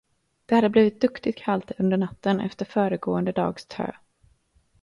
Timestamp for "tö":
3.65-3.91